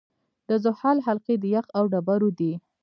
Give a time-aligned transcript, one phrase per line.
[0.47, 2.53] د زحل حلقې د یخ او ډبرو دي.